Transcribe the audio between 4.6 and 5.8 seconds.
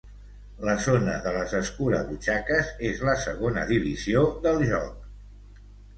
joc.